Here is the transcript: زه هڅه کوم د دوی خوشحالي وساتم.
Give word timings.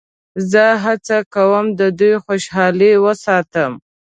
زه 0.51 0.65
هڅه 0.83 1.17
کوم 1.33 1.65
د 1.79 1.81
دوی 1.99 2.15
خوشحالي 2.25 2.91
وساتم. 3.05 3.71